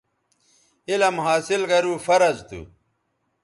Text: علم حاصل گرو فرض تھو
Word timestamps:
علم 0.91 1.15
حاصل 1.25 1.61
گرو 1.71 1.93
فرض 2.05 2.37
تھو 2.49 2.61